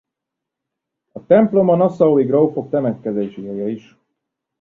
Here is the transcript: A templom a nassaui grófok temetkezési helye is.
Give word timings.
A 1.17 1.19
templom 1.33 1.67
a 1.69 1.75
nassaui 1.75 2.23
grófok 2.23 2.69
temetkezési 2.69 3.45
helye 3.45 3.67
is. 3.67 3.97